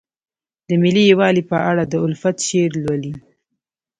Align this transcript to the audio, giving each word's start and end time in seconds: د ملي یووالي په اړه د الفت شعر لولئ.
د 0.67 0.69
ملي 0.81 1.03
یووالي 1.11 1.43
په 1.51 1.57
اړه 1.69 1.83
د 1.87 1.93
الفت 2.05 2.37
شعر 2.47 2.71
لولئ. 2.83 3.13